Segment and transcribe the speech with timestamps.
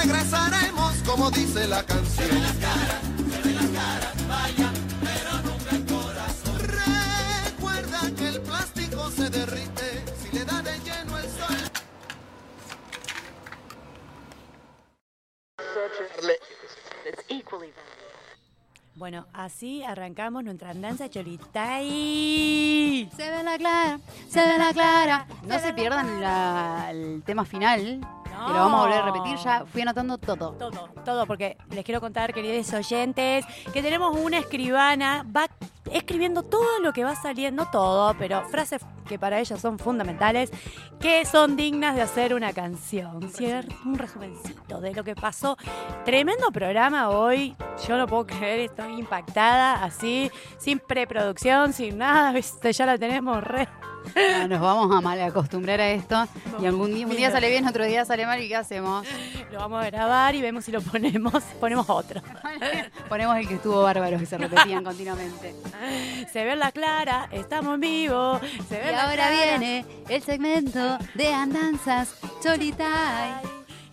[0.00, 2.28] regresaremos como dice la canción.
[2.28, 3.00] Se ve la cara,
[3.30, 4.72] se ve la cara, vaya,
[5.02, 6.58] pero nunca el corazón.
[7.46, 11.56] Recuerda que el plástico se derrite si le da de lleno el sol.
[18.94, 23.08] Bueno, así arrancamos nuestra andanza cholitay.
[23.16, 25.26] Se ve la clara, se ve la clara.
[25.44, 28.00] No se pierdan la- el tema final,
[28.46, 29.36] que lo vamos a volver a repetir.
[29.38, 30.52] Ya fui anotando todo.
[30.52, 35.48] Todo, todo, porque les quiero contar, queridos oyentes, que tenemos una escribana, va
[35.92, 40.52] escribiendo todo lo que va saliendo, todo, pero frases que para ellos son fundamentales,
[41.00, 43.74] que son dignas de hacer una canción, ¿cierto?
[43.84, 45.56] Un resumencito de lo que pasó.
[46.04, 52.72] Tremendo programa hoy, yo no puedo creer, estoy impactada, así, sin preproducción, sin nada, ¿viste?
[52.72, 53.66] ya la tenemos re...
[54.48, 56.26] Nos vamos a mal acostumbrar a esto.
[56.60, 58.40] Y algún día, un día sale bien, otro día sale mal.
[58.42, 59.06] ¿Y qué hacemos?
[59.52, 62.20] Lo vamos a grabar y vemos si lo ponemos, ponemos otro.
[63.08, 65.54] Ponemos el que estuvo bárbaro, que se repetían continuamente.
[66.32, 68.40] Se ve la clara, estamos en vivo.
[68.68, 69.58] Se ve Y la ahora clara.
[69.58, 73.34] viene el segmento de andanzas Cholitay.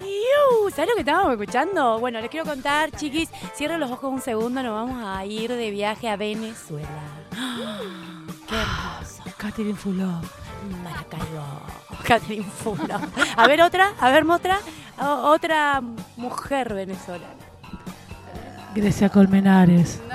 [0.02, 2.00] Iu, ¿Sabes lo que estábamos escuchando?
[2.00, 3.29] Bueno, les quiero contar, chiquis.
[3.55, 6.88] Cierren los ojos un segundo, nos vamos a ir de viaje a Venezuela.
[8.47, 9.05] ¡Qué hermoso!
[9.45, 10.23] Catherine Fulop.
[10.83, 11.45] Maracaibo.
[12.03, 13.01] Catherine Fulop.
[13.38, 14.57] A ver otra, a ver otra.
[14.99, 15.81] O- Otra
[16.17, 17.25] mujer venezolana.
[18.73, 20.01] Grecia Colmenares.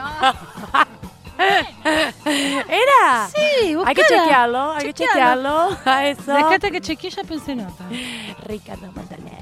[2.26, 3.28] ¿Era?
[3.34, 5.68] Sí, Hay que chequearlo, hay que chequearlo.
[5.84, 6.34] A eso.
[6.34, 7.84] Rescata que chequeé, ya pensé nota.
[8.46, 9.39] Ricardo Montaner.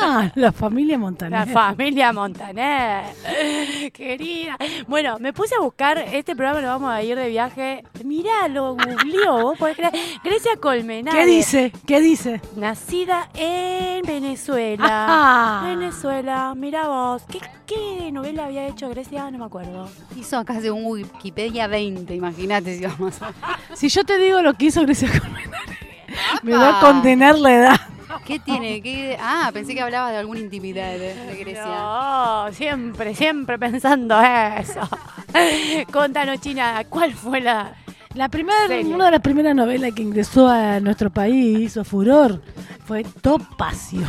[0.00, 1.46] Ah, la familia Montaner.
[1.48, 3.04] La familia Montaner.
[3.92, 4.56] Querida.
[4.86, 7.84] Bueno, me puse a buscar, este programa lo vamos a ir de viaje.
[8.04, 9.92] Mirá, lo googleó, vos podés creer.
[10.22, 11.18] Grecia Colmenares.
[11.18, 11.72] ¿Qué dice?
[11.86, 12.40] ¿Qué dice?
[12.56, 14.86] Nacida en Venezuela.
[14.88, 15.62] Ah.
[15.64, 17.22] Venezuela, mira vos.
[17.28, 19.30] ¿Qué, ¿Qué novela había hecho Grecia?
[19.30, 19.88] No me acuerdo.
[20.16, 23.32] Hizo acá de un Wikipedia 20, imagínate si vamos a...
[23.74, 25.78] Si yo te digo lo que hizo Grecia Colmenares,
[26.42, 27.80] me va a condenar la edad.
[28.26, 28.82] ¿Qué tiene?
[28.82, 29.16] ¿Qué...
[29.20, 31.64] Ah, pensé que hablabas de alguna intimidad de, de Grecia.
[31.64, 34.80] No, siempre, siempre pensando eso.
[35.92, 37.74] Contanos, China, ¿cuál fue la,
[38.14, 38.94] La primera, Serie.
[38.94, 42.42] una de las primeras novelas que ingresó a nuestro país, hizo furor,
[42.86, 44.06] fue Topacio.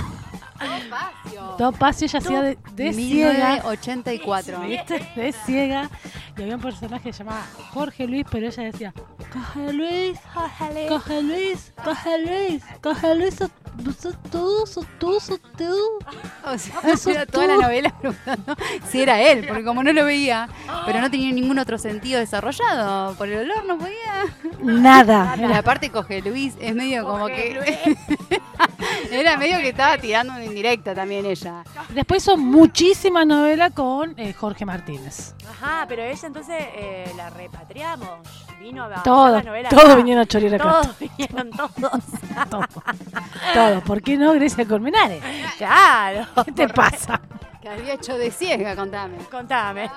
[0.60, 1.56] Espacio.
[1.58, 3.54] Topacio ella hacía de, de ciega.
[3.64, 4.60] 1984.
[4.68, 5.08] ¿Viste?
[5.16, 5.90] De ciega.
[6.38, 8.94] Y había un personaje que se llamaba Jorge Luis, pero ella decía,
[9.32, 13.52] coge Luis, coge Luis, coge Luis, coge Luis, sos, sos
[14.32, 14.86] tú, sos
[15.58, 15.78] tú.
[16.46, 16.82] O sea,
[17.14, 18.56] era toda la novela preguntando
[18.90, 20.50] si era él, porque como no lo veía,
[20.86, 24.26] pero no tenía ningún otro sentido desarrollado, por el olor no podía.
[24.62, 25.36] Nada.
[25.38, 27.98] Y aparte coge Luis, es medio como que...
[29.12, 31.64] era medio que estaba tirando una indirecta también ella.
[31.90, 35.34] Después hizo muchísimas novelas con eh, Jorge Martínez.
[35.50, 38.20] Ajá, pero ella entonces eh, la repatriamos.
[38.60, 39.96] Vino a hacer Todo, la novela todos acá.
[39.96, 40.64] vinieron a chorear acá.
[40.82, 41.72] Todos vinieron, todos.
[42.50, 42.66] Todo.
[43.54, 43.82] Todo.
[43.82, 45.24] ¿Por qué no Grecia Colmenares?
[45.58, 46.28] claro.
[46.46, 47.22] ¿Qué te pasa?
[47.62, 49.18] Que había hecho de ciega, contame.
[49.30, 49.92] Contame.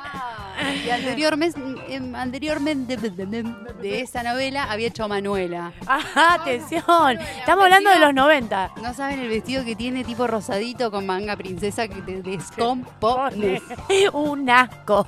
[0.84, 5.72] Y anteriormente, em, anteriormente de esa novela había hecho Manuela.
[5.86, 7.20] Ajá, atención.
[7.20, 8.72] Estamos hablando de los 90.
[8.82, 13.62] No saben el vestido que tiene tipo rosadito con manga princesa que te descompone.
[14.12, 15.06] Un asco.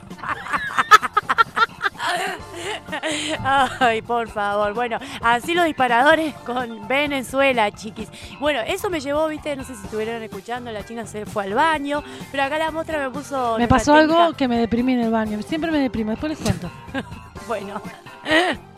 [3.42, 4.74] Ay, por favor.
[4.74, 8.08] Bueno, así los disparadores con Venezuela, chiquis.
[8.40, 11.54] Bueno, eso me llevó, viste, no sé si estuvieron escuchando, la china se fue al
[11.54, 13.56] baño, pero acá la mostra me puso...
[13.58, 15.40] Me pasó algo que me deprimí en el baño.
[15.42, 16.70] Siempre me deprimo, después les cuento.
[17.46, 17.78] Bueno.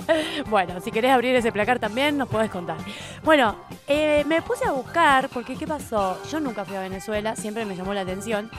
[0.48, 2.76] Bueno, si querés abrir ese placar también, nos podés contar.
[3.24, 3.56] Bueno,
[3.86, 6.18] eh, me puse a buscar, porque ¿qué pasó?
[6.30, 8.50] Yo nunca fui a Venezuela, siempre me llamó la atención.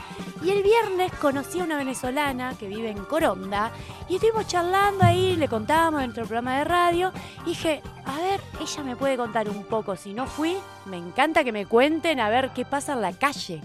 [0.42, 3.70] Y el viernes conocí a una venezolana que vive en Coronda.
[4.08, 7.12] Y estuvimos charlando ahí, le contábamos en nuestro programa de radio.
[7.44, 9.96] Dije, a ver, ella me puede contar un poco.
[9.96, 10.56] Si no fui,
[10.86, 13.60] me encanta que me cuenten a ver qué pasa en la calle.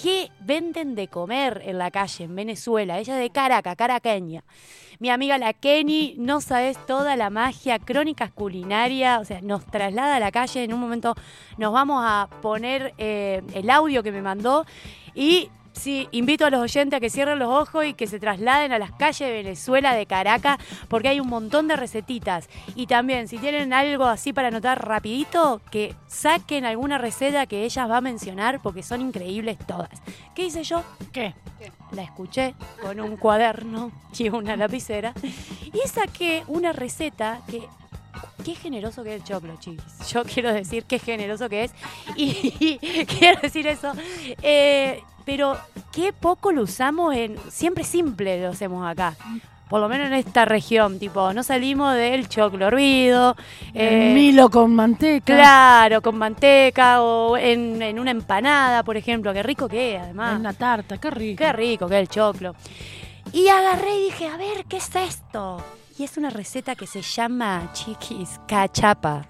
[0.00, 3.00] ¿Qué venden de comer en la calle en Venezuela?
[3.00, 4.44] Ella es de Caracas, caraqueña.
[5.00, 10.14] Mi amiga la Kenny, no sabes toda la magia, crónicas culinarias, o sea, nos traslada
[10.14, 10.62] a la calle.
[10.62, 11.16] En un momento
[11.56, 14.66] nos vamos a poner eh, el audio que me mandó
[15.16, 18.72] y sí, invito a los oyentes a que cierren los ojos y que se trasladen
[18.72, 20.58] a las calles de Venezuela, de Caracas,
[20.88, 22.48] porque hay un montón de recetitas.
[22.74, 27.88] Y también, si tienen algo así para anotar rapidito, que saquen alguna receta que ellas
[27.88, 29.90] va a mencionar, porque son increíbles todas.
[30.34, 30.82] ¿Qué hice yo?
[31.12, 31.34] ¿Qué?
[31.92, 37.62] la escuché con un cuaderno y una lapicera y saqué una receta que
[38.44, 40.10] qué generoso que es el choclo, chiquis.
[40.10, 41.72] Yo quiero decir qué generoso que es.
[42.16, 42.78] Y,
[43.18, 43.92] quiero decir eso.
[44.42, 45.58] Eh, pero
[45.92, 47.36] qué poco lo usamos en.
[47.50, 49.14] Siempre simple lo hacemos acá.
[49.68, 53.36] Por lo menos en esta región, tipo, no salimos del choclo hervido.
[53.74, 55.34] eh, Milo con manteca.
[55.36, 59.34] Claro, con manteca o en, en una empanada, por ejemplo.
[59.34, 60.40] Qué rico que es, además.
[60.40, 61.44] Una tarta, qué rico.
[61.44, 62.54] Qué rico que es el choclo.
[63.34, 65.62] Y agarré y dije, a ver, ¿qué es esto?
[65.98, 69.26] Y es una receta que se llama, chiquis, cachapa.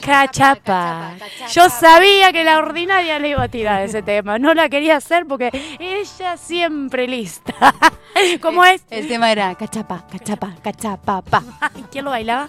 [0.00, 1.12] Cachapa.
[1.18, 4.38] cachapa, Yo sabía que la ordinaria le iba a tirar ese tema.
[4.38, 7.52] No la quería hacer porque ella siempre lista.
[8.40, 8.82] ¿Cómo es?
[8.90, 11.42] El tema era cachapa, cachapa, cachapa, pa.
[11.76, 12.48] ¿Y quién lo bailaba?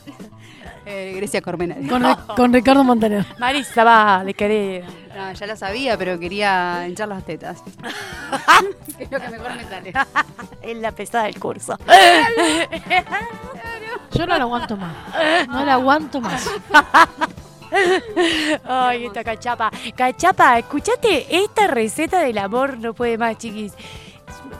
[0.85, 1.85] Eh, Grecia Cormenal.
[1.87, 3.25] Con, Ri- con Ricardo Montaner.
[3.37, 4.87] Marisa, vale, querida.
[5.15, 7.61] No, ya lo sabía, pero quería hinchar las tetas.
[8.97, 9.93] es lo que mejor me sale.
[10.61, 11.77] Es la pesada del curso.
[14.13, 14.93] Yo no la aguanto más.
[15.47, 16.49] No la aguanto más.
[18.65, 19.71] Ay, esta cachapa.
[19.95, 23.73] Cachapa, escuchate, esta receta del amor no puede más, chiquis.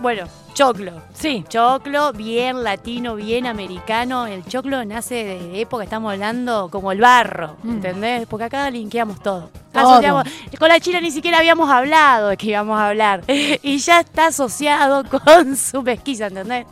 [0.02, 0.94] Bueno, choclo.
[1.14, 1.44] Sí.
[1.48, 4.26] Choclo, bien latino, bien americano.
[4.28, 7.70] El choclo nace de época, estamos hablando como el barro, Mm.
[7.70, 8.28] ¿entendés?
[8.28, 9.50] Porque acá linkeamos todo.
[9.74, 10.26] Asociamos-
[10.60, 13.24] con la China ni siquiera habíamos hablado de que íbamos a hablar.
[13.64, 16.66] Y ya está asociado con su pesquisa, ¿entendés?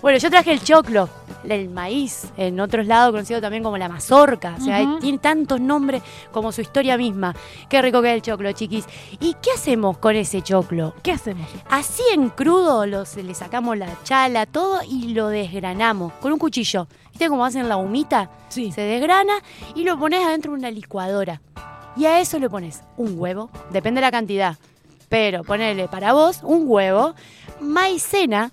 [0.00, 1.08] Bueno, yo traje el choclo,
[1.48, 4.56] el maíz, en otros lados conocido también como la mazorca.
[4.58, 7.34] O sea, tiene tantos nombres como su historia misma.
[7.68, 8.86] Qué rico que es el choclo, chiquis.
[9.20, 10.94] ¿Y qué hacemos con ese choclo?
[11.02, 11.48] ¿Qué hacemos?
[11.70, 16.86] Así en crudo los, le sacamos la chala, todo y lo desgranamos con un cuchillo.
[17.10, 18.30] ¿Viste cómo hacen la humita?
[18.48, 18.72] Sí.
[18.72, 19.34] Se desgrana
[19.74, 21.40] y lo pones adentro de una licuadora.
[21.96, 24.56] Y a eso le pones un huevo, depende de la cantidad.
[25.08, 27.14] Pero ponele para vos un huevo,
[27.60, 28.50] maicena,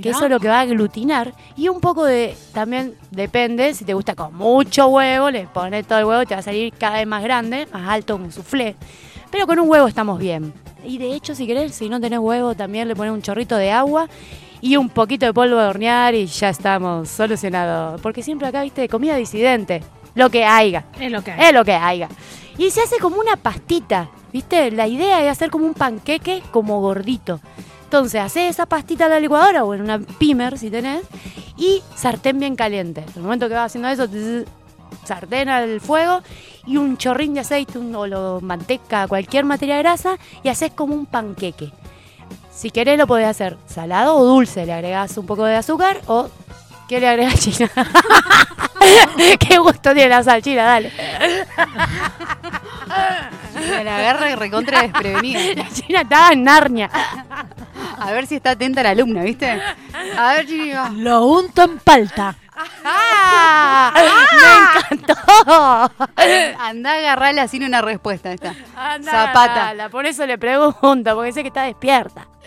[0.00, 3.84] que eso es lo que va a aglutinar, y un poco de, también depende, si
[3.84, 6.96] te gusta con mucho huevo, le pones todo el huevo, te va a salir cada
[6.96, 8.76] vez más grande, más alto, un soufflé.
[9.30, 10.52] Pero con un huevo estamos bien.
[10.84, 13.70] Y de hecho, si querés, si no tenés huevo, también le pones un chorrito de
[13.70, 14.08] agua
[14.60, 18.00] y un poquito de polvo de hornear y ya estamos solucionados.
[18.00, 19.82] Porque siempre acá, viste, comida disidente.
[20.14, 20.84] Lo que haya.
[21.00, 21.46] Es lo que hay.
[21.46, 22.08] Es lo que haya.
[22.58, 24.70] Y se hace como una pastita, ¿viste?
[24.70, 27.40] La idea es hacer como un panqueque como gordito.
[27.92, 31.02] Entonces, haces esa pastita en la licuadora o en una pimer, si tenés,
[31.58, 33.02] y sartén bien caliente.
[33.02, 34.08] En el momento que vas haciendo eso,
[35.04, 36.22] sartén al fuego
[36.64, 40.94] y un chorrín de aceite un, o lo, manteca, cualquier materia grasa, y haces como
[40.94, 41.70] un panqueque.
[42.50, 46.30] Si querés lo podés hacer salado o dulce, le agregás un poco de azúcar o...
[46.88, 47.70] ¿Qué le agregás, China?
[49.38, 50.90] Qué gusto tiene la sal, China, dale.
[53.54, 55.62] Me la agarra y recontra desprevenida.
[55.62, 56.90] La China estaba en Narnia.
[58.02, 59.60] A ver si está atenta la alumna, ¿viste?
[60.18, 60.90] A ver, chica.
[60.94, 62.36] Lo unto en palta.
[62.84, 63.92] ¡Ah!
[64.90, 65.14] ¡Me encantó!
[66.60, 68.32] Anda a agarrarla sin una respuesta.
[68.32, 68.54] Esta.
[68.76, 69.54] Anda, Zapata.
[69.54, 72.26] dala, por eso le pregunto, porque sé que está despierta.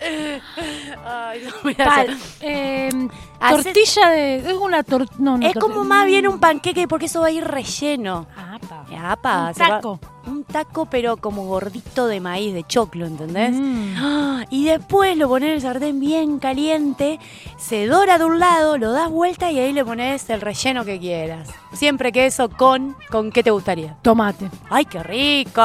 [1.04, 3.08] Ay, no, Pal- eh,
[3.40, 4.36] Hace- tortilla de.
[4.38, 5.16] Es una tortilla.
[5.18, 8.26] No, no, es como más bien un panqueque porque eso va a ir relleno.
[8.36, 8.84] Ah, pa.
[9.12, 10.00] Apa, Un va- taco.
[10.26, 13.52] un taco, pero como gordito de maíz, de choclo, ¿entendés?
[13.52, 13.94] Mm.
[13.98, 17.18] Ah, Y después lo pones en el sartén bien caliente,
[17.58, 20.98] se dora de un lado, lo das vuelta y ahí le pones el relleno que
[20.98, 21.48] quieras.
[21.72, 23.96] Siempre queso con, ¿con qué te gustaría?
[24.02, 24.48] Tomate.
[24.70, 25.60] ¡Ay, qué rico!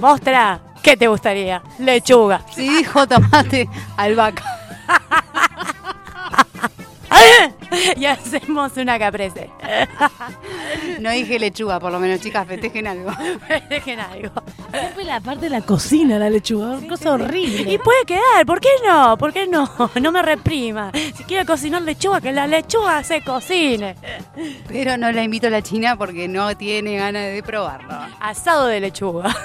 [0.00, 1.62] Mostra, ¿qué te gustaría?
[1.78, 2.40] Lechuga.
[2.54, 4.42] Sí, dijo tomate albahaca.
[7.96, 9.50] y hacemos una caprese.
[11.00, 13.10] No dije lechuga, por lo menos, chicas, festejen algo.
[13.68, 14.30] Dejen algo.
[14.72, 16.78] Siempre la parte de la cocina, la lechuga.
[16.88, 17.70] cosa horrible.
[17.72, 19.16] Y puede quedar, ¿por qué no?
[19.18, 19.68] ¿Por qué no?
[20.00, 20.90] No me reprima.
[21.14, 23.94] Si quiere cocinar lechuga, que la lechuga se cocine.
[24.68, 27.94] Pero no la invito a la china porque no tiene ganas de probarlo.
[28.20, 29.36] Asado de lechuga.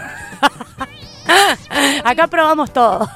[2.04, 3.10] Acá probamos todo.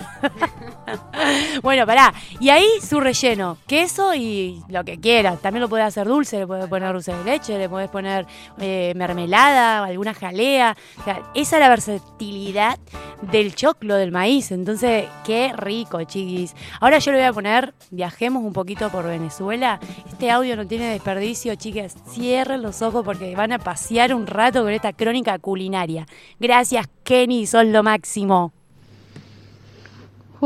[1.62, 2.14] bueno, pará.
[2.40, 5.42] Y ahí su relleno, queso y lo que quieras.
[5.42, 8.26] También lo podés hacer dulce, le podés poner dulce de leche, le podés poner
[8.60, 10.76] eh, mermelada, alguna jalea.
[11.00, 12.78] O sea, esa es la versatilidad
[13.22, 14.52] del choclo, del maíz.
[14.52, 16.56] Entonces, qué rico, chiquis.
[16.80, 19.80] Ahora yo le voy a poner, viajemos un poquito por Venezuela.
[20.08, 21.96] Este audio no tiene desperdicio, chicas.
[22.10, 26.06] Cierren los ojos porque van a pasear un rato con esta crónica culinaria.
[26.40, 28.54] Gracias, Kenny, son lo máximo.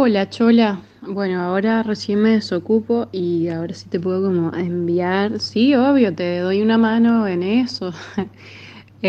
[0.02, 5.76] Hola Chola, bueno ahora recién me desocupo y ahora sí te puedo como enviar, sí,
[5.76, 7.92] obvio, te doy una mano en eso.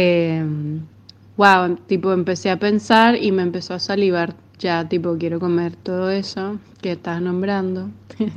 [1.37, 6.11] wow, tipo empecé a pensar y me empezó a salivar, ya tipo quiero comer todo
[6.11, 7.89] eso que estás nombrando.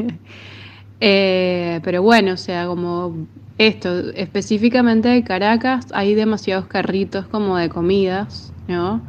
[1.05, 7.67] Eh, pero bueno, o sea, como esto, específicamente de Caracas, hay demasiados carritos como de
[7.67, 9.01] comidas, ¿no?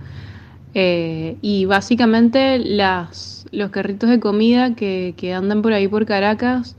[0.75, 6.77] Eh, y básicamente las, los carritos de comida que, que andan por ahí por Caracas.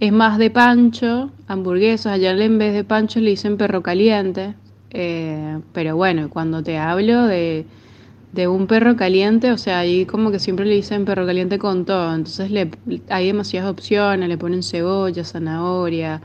[0.00, 4.54] Es más de pancho, hamburguesas, allá en vez de pancho le dicen perro caliente.
[4.90, 7.66] Eh, pero bueno, cuando te hablo de,
[8.32, 11.84] de un perro caliente, o sea, ahí como que siempre le dicen perro caliente con
[11.84, 12.14] todo.
[12.14, 12.70] Entonces le,
[13.08, 16.20] hay demasiadas opciones, le ponen cebolla, zanahoria,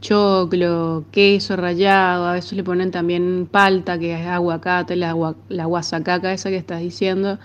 [0.00, 5.14] choclo, queso rallado, a veces le ponen también palta, que es aguacate, la,
[5.48, 7.38] la guasacaca esa que estás diciendo,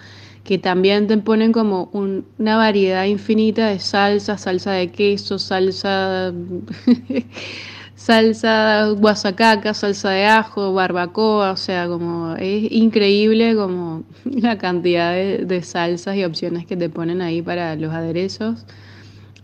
[0.46, 6.32] que también te ponen como una variedad infinita de salsa, salsa de queso, salsa,
[7.96, 15.46] salsa guasacaca, salsa de ajo, barbacoa, o sea, como es increíble como la cantidad de,
[15.46, 18.68] de salsas y opciones que te ponen ahí para los aderezos.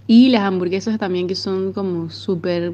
[0.06, 2.74] Y las hamburguesas también que son como súper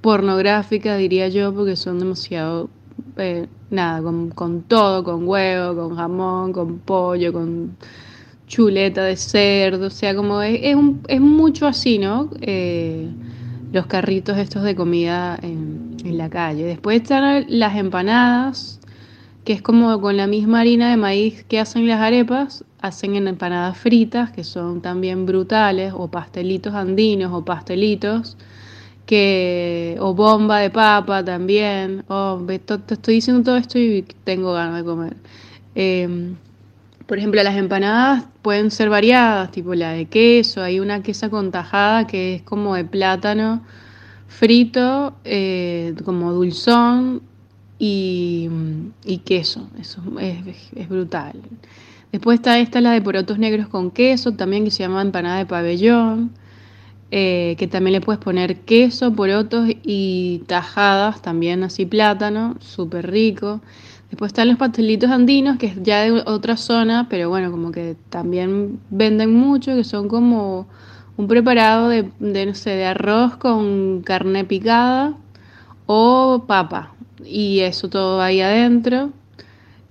[0.00, 2.70] pornográfica, diría yo, porque son demasiado,
[3.16, 4.02] eh, nada,
[4.34, 7.76] con, todo, con huevo, con jamón, con pollo, con
[8.46, 10.60] chuleta de cerdo, o sea, como es,
[11.08, 12.30] es, mucho así, ¿no?
[12.40, 13.08] Eh,
[13.72, 16.64] los carritos estos de comida en, en, la calle.
[16.64, 18.80] Después están las empanadas,
[19.44, 23.28] que es como con la misma harina de maíz que hacen las arepas, hacen en
[23.28, 28.36] empanadas fritas, que son también brutales, o pastelitos andinos o pastelitos
[29.08, 32.04] que o bomba de papa también.
[32.08, 35.16] Oh, te estoy diciendo todo esto y tengo ganas de comer.
[35.74, 36.36] Em,
[37.06, 41.50] por ejemplo, las empanadas pueden ser variadas, tipo la de queso, hay una quesa con
[41.50, 43.62] tajada que es como de plátano
[44.28, 47.22] frito, eh, como dulzón
[47.78, 48.50] y,
[49.24, 51.32] queso, eso es, es, brutal.
[52.12, 55.46] Después está esta, la de porotos negros con queso, también que se llama empanada de
[55.46, 56.30] pabellón.
[57.10, 63.60] Eh, que también le puedes poner queso, porotos y tajadas, también así plátano, súper rico.
[64.10, 67.96] Después están los pastelitos andinos, que es ya de otra zona, pero bueno, como que
[68.10, 70.66] también venden mucho, que son como
[71.16, 75.14] un preparado de, de no sé, de arroz con carne picada
[75.86, 76.92] o papa.
[77.24, 79.12] Y eso todo ahí adentro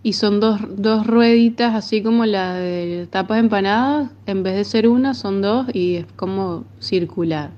[0.04, 4.88] y son dos, dos rueditas así como la de tapas empanadas, en vez de ser
[4.88, 7.52] una son dos y es como circular.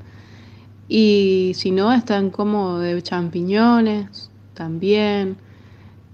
[0.87, 5.37] Y si no, están como de champiñones también.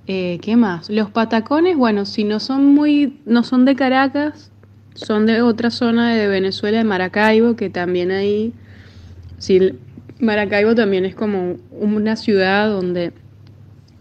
[0.08, 0.89] Eh, ¿Qué más?
[0.89, 4.51] Los patacones, bueno, si no son muy, no son de Caracas,
[4.94, 8.53] son de otra zona de Venezuela, de Maracaibo, que también ahí,
[9.39, 9.79] sí,
[10.20, 13.13] Maracaibo también es como una ciudad donde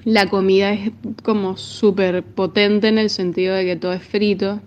[0.05, 0.91] la comida es
[1.23, 4.61] como súper potente en el sentido de que todo es frito.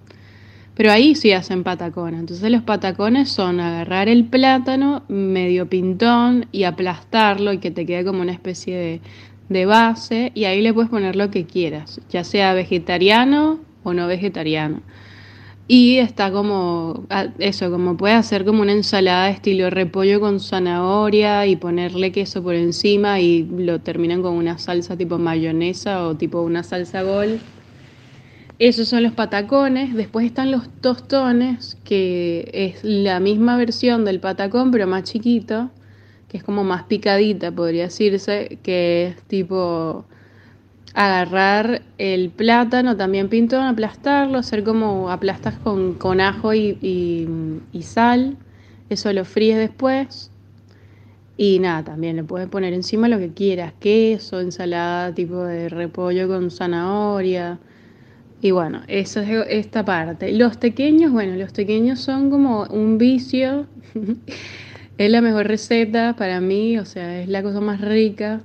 [0.75, 2.20] Pero ahí sí hacen patacones.
[2.20, 8.06] Entonces los patacones son agarrar el plátano medio pintón y aplastarlo y que te quede
[8.06, 9.01] como una especie de,
[9.50, 10.32] de base.
[10.36, 14.82] Y ahí le puedes poner lo que quieras, ya sea vegetariano o no vegetariano.
[15.69, 21.45] Y está como, ah, eso, como puede hacer como una ensalada estilo repollo con zanahoria
[21.45, 26.41] y ponerle queso por encima y lo terminan con una salsa tipo mayonesa o tipo
[26.41, 27.41] una salsa gol.
[28.59, 29.93] Esos son los patacones.
[29.93, 35.69] Después están los tostones, que es la misma versión del patacón, pero más chiquito,
[36.29, 40.05] que es como más picadita, podría decirse, que es tipo
[40.98, 46.75] agarrar el plátano también pintón, aplastarlo, hacer como aplastas con, con ajo y,
[47.72, 48.36] y, sal,
[48.89, 50.32] eso lo fríes después.
[51.38, 56.27] Y nada, también le puedes poner encima lo que quieras, queso, ensalada tipo de repollo
[56.27, 57.60] con zanahoria.
[58.42, 60.32] Y bueno, eso es esta parte.
[60.32, 63.68] Los pequeños, bueno, los pequeños son como un vicio.
[64.98, 68.42] es la mejor receta para mí, o sea, es la cosa más rica.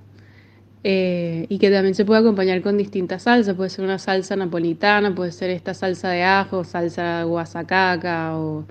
[0.84, 5.14] Eh, y que también se puede acompañar con distintas salsas, puede ser una salsa napolitana,
[5.14, 8.66] puede ser esta salsa de ajo, salsa guasacaca o...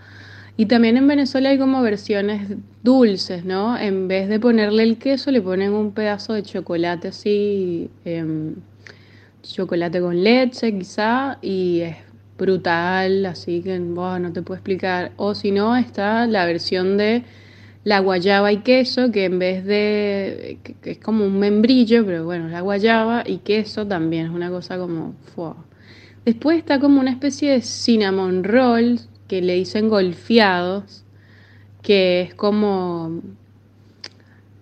[0.58, 2.50] Y también en Venezuela hay como versiones
[2.84, 3.78] dulces, ¿no?
[3.80, 8.56] En vez de ponerle el queso, le ponen un pedazo de chocolate así, em,
[9.44, 11.98] chocolate con leche quizá, y es
[12.38, 15.14] brutal, así que bueno, no te puedo explicar.
[15.18, 17.24] O si no, está la versión de
[17.84, 22.48] la guayaba y queso, que en vez de, que, es como un membrillo, pero bueno,
[22.48, 25.16] la guayaba y queso también es una cosa como...
[26.26, 31.04] Después está como una especie de cinnamon roll, que le dicen golfeados,
[31.82, 33.22] que es como...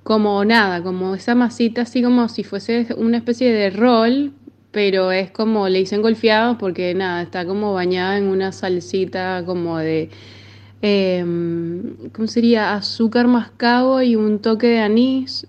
[0.04, 4.34] Como nada, como esa masita así como si fuese una especie de roll,
[4.72, 9.78] pero es como le dicen golfeados porque nada, está como bañada en una salsita como
[9.78, 10.10] de
[10.82, 12.74] em, ¿cómo sería?
[12.74, 15.48] Azúcar mascabo y un toque de anís.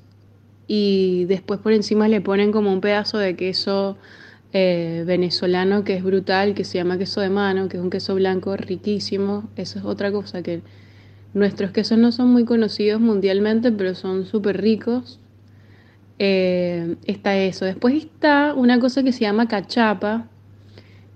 [0.67, 3.97] Y después por encima le ponen como un pedazo de queso
[4.53, 8.15] eh, venezolano que es brutal, que se llama queso de mano, que es un queso
[8.15, 9.49] blanco riquísimo.
[9.57, 10.63] Eso es otra cosa que
[11.35, 15.21] nuestros quesos no son muy conocidos mundialmente, pero son súper ricos.
[16.19, 17.65] Eh, está eso.
[17.65, 20.29] Después está una cosa que se llama cachapa,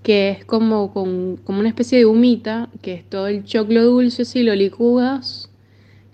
[0.05, 4.27] que es como, con, como una especie de humita, que es todo el choclo dulce,
[4.27, 5.51] si lo licúas,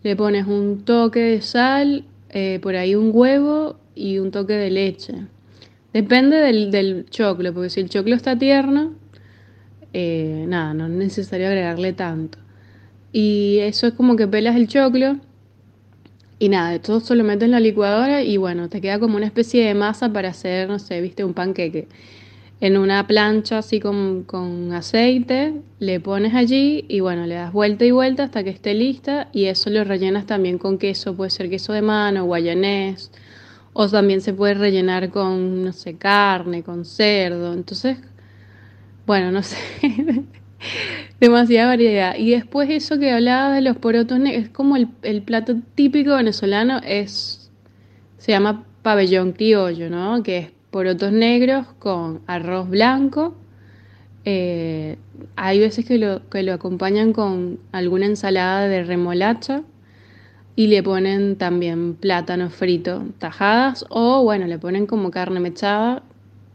[0.05, 4.71] le pones un toque de sal, eh, por ahí un huevo y un toque de
[4.71, 5.15] leche.
[5.93, 8.95] Depende del, del choclo, porque si el choclo está tierno,
[9.93, 12.39] eh, nada, no es necesario agregarle tanto.
[13.13, 15.17] Y eso es como que pelas el choclo
[16.39, 19.67] y nada, todo lo metes en la licuadora y bueno, te queda como una especie
[19.67, 21.89] de masa para hacer, no sé, viste, un panqueque.
[22.61, 27.87] En una plancha así con, con aceite, le pones allí y bueno, le das vuelta
[27.87, 31.49] y vuelta hasta que esté lista y eso lo rellenas también con queso, puede ser
[31.49, 33.11] queso de mano, guayanés,
[33.73, 37.55] o también se puede rellenar con, no sé, carne, con cerdo.
[37.55, 37.99] Entonces,
[39.07, 39.57] bueno, no sé.
[41.21, 42.17] Demasiada variedad.
[42.17, 46.81] Y después eso que hablaba de los porotos es como el, el plato típico venezolano,
[46.85, 47.51] es
[48.19, 50.23] se llama pabellón criollo, ¿no?
[50.23, 53.35] Que es porotos negros con arroz blanco.
[54.25, 54.99] Eh,
[55.37, 59.63] hay veces que lo, que lo acompañan con alguna ensalada de remolacha
[60.57, 66.03] y le ponen también plátano frito, tajadas, o bueno, le ponen como carne mechada,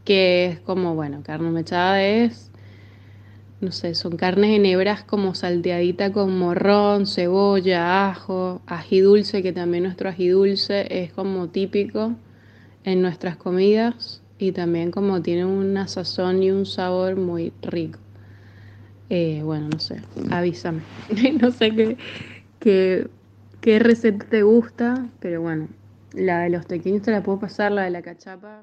[0.04, 2.50] que es como, bueno, carne mechada es
[3.60, 9.52] no sé, son carnes en hebras como salteadita con morrón, cebolla, ajo, ají dulce, que
[9.52, 12.12] también nuestro ají dulce es como típico
[12.86, 17.98] en nuestras comidas y también como tiene una sazón y un sabor muy rico.
[19.10, 20.00] Eh, bueno, no sé,
[20.30, 20.80] avísame.
[21.40, 21.96] no sé qué,
[22.58, 23.08] qué,
[23.60, 25.68] qué receta te gusta, pero bueno,
[26.12, 28.62] la de los pequeños te la puedo pasar, la de la cachapa.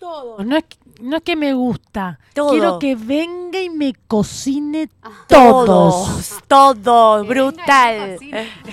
[0.00, 0.42] Todo.
[0.44, 2.18] No es, que- no es que me gusta.
[2.34, 2.50] Todo.
[2.50, 5.10] Quiero que venga y me cocine Ah.
[5.28, 6.42] todos.
[6.48, 8.18] Todos, todos, Que venga y brutal.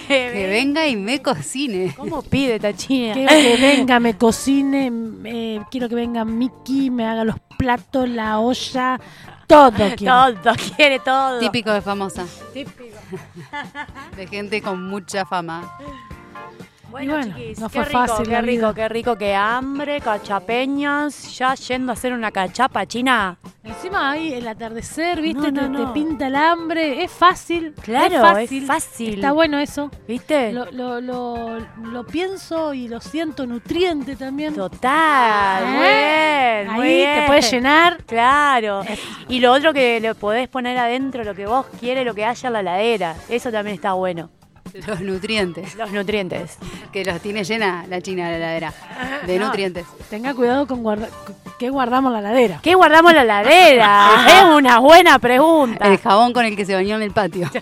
[0.08, 1.94] Que venga y me cocine.
[1.96, 3.14] ¿Cómo pide Tachina?
[3.14, 4.92] Que venga, me cocine.
[5.26, 9.00] eh, quiero que venga Mickey, me haga los platos, la olla,
[9.48, 9.72] todo.
[9.96, 10.34] Quiero.
[10.44, 11.40] Todo, quiere todo.
[11.40, 12.26] Típico de famosa.
[14.16, 15.78] De gente con mucha fama.
[16.94, 18.74] Bueno, bueno, chiquis, no qué fue rico, fácil qué rico, vida.
[18.76, 23.40] qué rico, qué hambre, cachapeñas, ya yendo a hacer una cachapa china.
[23.64, 25.52] Encima ahí el atardecer, ¿viste?
[25.52, 27.04] No, no, te, pinta el hambre.
[27.04, 27.74] Es fácil.
[27.82, 28.62] Claro, es fácil.
[28.62, 29.14] es fácil.
[29.16, 29.90] Está bueno eso.
[30.08, 30.54] ¿Viste?
[30.54, 34.54] Lo, lo, lo, lo pienso y lo siento nutriente también.
[34.54, 36.60] Total, muy ¿Eh?
[36.62, 37.20] bien, Ahí muy bien.
[37.22, 38.04] te puedes llenar.
[38.06, 38.84] Claro.
[39.30, 42.48] Y lo otro que le podés poner adentro, lo que vos quieres, lo que haya
[42.48, 43.16] en la heladera.
[43.30, 44.30] Eso también está bueno.
[44.88, 45.76] Los nutrientes.
[45.76, 46.58] Los nutrientes.
[46.92, 48.74] Que los tiene llena la china la heladera.
[49.26, 49.46] De No.
[49.48, 49.86] nutrientes.
[50.10, 51.08] Tenga cuidado con guarda
[51.60, 52.60] que guardamos la ladera.
[52.62, 54.10] ¿Qué guardamos la heladera?
[54.28, 55.86] es una buena pregunta.
[55.88, 57.50] El jabón con el que se bañó en el patio.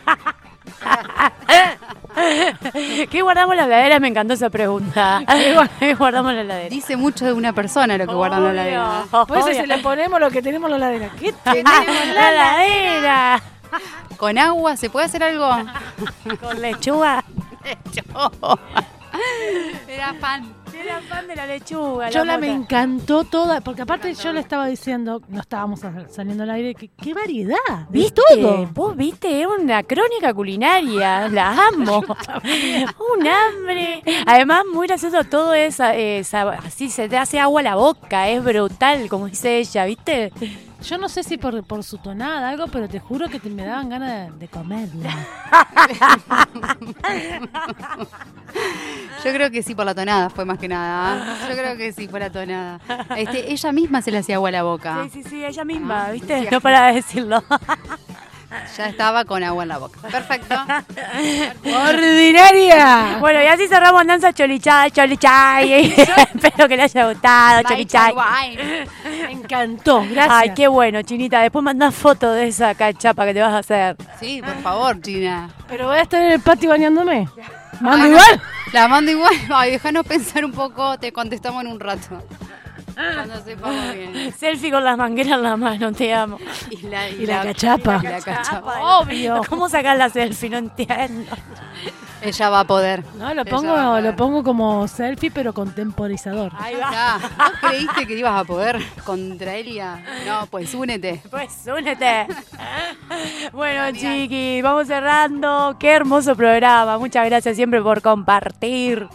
[3.09, 3.99] ¿Qué guardamos en la heladera?
[3.99, 5.21] Me encantó esa pregunta.
[5.79, 6.69] ¿Qué guardamos en la heladera?
[6.69, 9.03] Dice mucho de una persona lo que guarda en la heladera.
[9.27, 11.09] Por eso si le ponemos lo que tenemos en la ladera.
[11.19, 13.41] ¿Qué Tenemos en la heladera.
[14.17, 15.49] ¿Con agua se puede hacer algo?
[16.39, 17.23] Con lechuga.
[19.87, 20.53] Era fan.
[20.73, 22.09] Era fan de la lechuga.
[22.09, 26.43] Yo la me encantó toda, porque aparte yo le estaba diciendo, no estábamos sal- saliendo
[26.43, 27.57] al aire, que qué variedad,
[27.89, 28.19] ¿Viste?
[28.35, 28.67] todo.
[28.73, 31.27] Vos viste, es una crónica culinaria.
[31.27, 31.99] La amo.
[33.19, 34.01] Un hambre.
[34.25, 36.23] Además, muy gracioso todo es eh,
[36.65, 38.29] así se te hace agua a la boca.
[38.29, 40.31] Es brutal, como dice ella, ¿viste?
[40.83, 43.63] Yo no sé si por, por su tonada algo, pero te juro que te- me
[43.65, 45.15] daban ganas de, de comerla.
[49.23, 51.13] Yo creo que sí por la tonada fue más que nada.
[51.23, 51.47] ¿ah?
[51.49, 52.79] Yo creo que sí por la tonada.
[53.15, 55.03] Este, ella misma se le hacía agua a la boca.
[55.11, 56.41] Sí, sí, sí, ella misma, Ah, ¿viste?
[56.41, 56.47] sí.
[56.51, 57.43] No para de decirlo.
[58.77, 59.99] Ya estaba con agua en la boca.
[60.09, 60.55] Perfecto.
[61.89, 63.17] ¡Ordinaria!
[63.19, 65.73] Bueno, y así cerramos Danza Cholichay, Cholichay.
[66.35, 68.13] Espero que le haya gustado, Cholichay.
[69.03, 70.29] Me encantó, gracias.
[70.29, 71.41] Ay, qué bueno, Chinita.
[71.41, 73.95] Después mandás foto de esa cachapa que te vas a hacer.
[74.19, 75.49] Sí, por favor, China.
[75.67, 77.27] Pero voy a estar en el patio bañándome.
[77.79, 78.41] ¿Mando Ay, no, igual?
[78.73, 79.33] La mando igual.
[79.53, 80.97] Ay, déjanos pensar un poco.
[80.99, 82.21] Te contestamos en un rato.
[83.15, 84.33] Cuando sepamos bien.
[84.37, 86.37] Selfie con las mangueras en la mano, te amo.
[86.69, 87.99] Y la, Y la cachapa.
[88.01, 88.99] y la cachapa.
[88.99, 89.41] Obvio.
[89.49, 90.49] ¿Cómo sacás la selfie?
[90.49, 91.31] No entiendo.
[92.23, 93.03] Ella va a poder.
[93.17, 96.51] No, lo pongo, lo pongo como selfie, pero con temporizador.
[96.59, 96.91] Ahí va.
[96.91, 100.03] Ya, ¿Vos creíste que ibas a poder contra Elia?
[100.27, 101.21] No, pues únete.
[101.29, 102.27] Pues únete.
[103.51, 105.75] Bueno, chiqui, vamos cerrando.
[105.79, 106.97] Qué hermoso programa.
[106.97, 109.07] Muchas gracias siempre por compartir.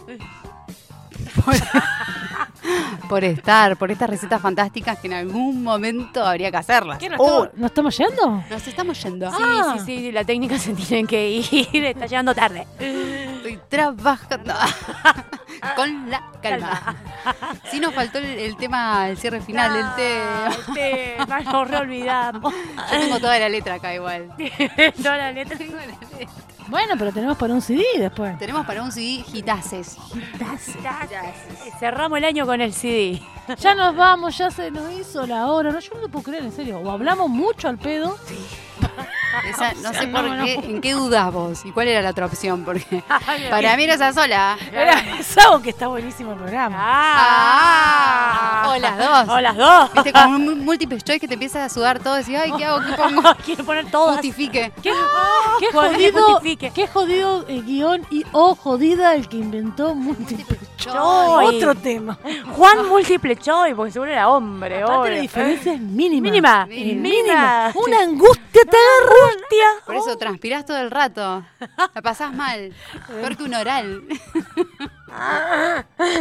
[3.09, 6.97] Por estar, por estas recetas fantásticas que en algún momento habría que hacerlas.
[6.99, 7.45] ¿Qué, nos, Oh.
[7.45, 8.43] estamos, ¿Nos estamos yendo?
[8.49, 9.31] Nos estamos yendo.
[9.31, 9.75] Sí, Ah.
[9.79, 11.85] sí, sí, la técnica se tiene que ir.
[11.85, 12.67] Está llegando tarde.
[12.79, 14.53] Estoy trabajando
[15.75, 16.95] con la calma.
[17.71, 20.49] Sí nos faltó el, el tema, el cierre final, el tema.
[20.67, 20.73] El
[21.17, 22.53] tema, nos re olvidamos.
[22.91, 24.29] Yo tengo toda la letra acá igual.
[25.01, 25.57] Toda la letra.
[26.67, 28.37] Bueno, pero tenemos para un CD después.
[28.37, 29.97] Tenemos para un CD hitaces.
[31.79, 33.21] Cerramos el año con el CD.
[33.59, 35.71] Ya nos vamos, ya se nos hizo la hora.
[35.71, 36.79] No, yo no lo puedo creer, en serio.
[36.79, 38.17] O hablamos mucho al pedo.
[39.45, 40.43] Esa- no sé no, por no.
[40.45, 43.03] qué, en qué dudas vos y cuál era la otra opción, porque
[43.49, 44.57] para mí era esa sola.
[44.71, 46.75] Era Sabo que está buenísimo el programa.
[46.79, 49.35] Ah, o las dos.
[49.35, 49.93] O las dos.
[49.93, 52.65] Viste, como un multiple choice que te empieza a sudar todo y decís, ay, ¿qué
[52.65, 52.79] hago?
[52.85, 53.21] ¿Qué pongo?
[53.45, 54.15] Quiero poner todas.
[54.17, 54.71] Justifique.
[54.81, 56.71] ¿Qué, Ah, qué jodido, justifique.
[56.71, 61.57] qué jodido eh, guion y o jodida el que inventó múltiple Choice.
[61.57, 62.17] Otro tema.
[62.55, 64.81] Juan múltiple choice, porque seguro era hombre.
[64.81, 65.11] Aparte obvio.
[65.15, 66.21] la diferencia es mínima.
[66.21, 66.65] Mínima.
[66.65, 67.01] Mínima.
[67.01, 67.71] Mínima.
[67.75, 69.41] Una angustia terrible.
[69.41, 69.85] Hostia.
[69.85, 71.43] Por eso transpirás todo el rato.
[71.93, 72.73] La pasás mal.
[73.07, 74.03] Peor que un oral.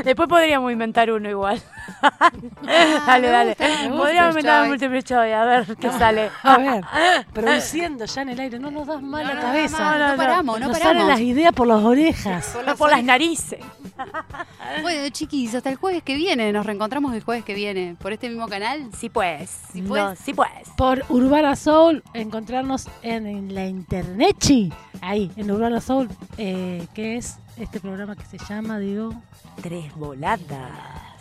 [0.04, 1.60] Después podríamos inventar uno igual.
[2.62, 3.48] dale, Ah, me dale.
[3.50, 4.68] gusta, me gusta Podríamos inventar choice.
[4.68, 6.30] múltiple choice, a ver qué sale.
[6.42, 6.84] A ver,
[7.32, 9.78] produciendo ya en el aire, no nos das mal la cabeza.
[9.78, 11.08] no, no, No paramos, no nos salen paramos.
[11.08, 12.46] las ideas por las orejas.
[12.52, 13.60] Por No las por las narices.
[14.82, 16.52] Bueno, chiquis, hasta el jueves que viene.
[16.52, 18.88] Nos reencontramos el jueves que viene por este mismo canal.
[18.98, 19.48] Sí, pues.
[19.72, 20.18] Sí, No, pues.
[20.18, 20.50] sí, pues.
[20.76, 24.72] Por Urbana Soul, encontrarnos en, en la internet, chi.
[25.00, 29.10] ahí, en Urbana Soul, eh, que es este programa que se llama, digo,
[29.62, 31.15] Tres voladas.